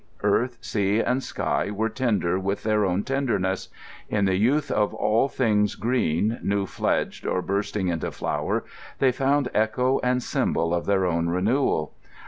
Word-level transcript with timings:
Earth, 0.23 0.57
sea, 0.61 0.99
and 0.99 1.21
sky 1.21 1.69
were 1.69 1.87
tender 1.87 2.39
with 2.39 2.63
their 2.63 2.85
own 2.85 3.03
tenderness; 3.03 3.69
in 4.09 4.25
the 4.25 4.33
youth 4.35 4.71
of 4.71 4.95
all 4.95 5.29
things 5.29 5.75
green, 5.75 6.39
new 6.41 6.65
fledged, 6.65 7.23
or 7.23 7.39
bursting 7.43 7.87
into 7.89 8.09
flower, 8.09 8.63
they 8.97 9.11
found 9.11 9.49
echo 9.53 9.99
and 10.01 10.23
symbol 10.23 10.73
of 10.73 10.87
their 10.87 11.05
own 11.05 11.29
renewal. 11.29 11.93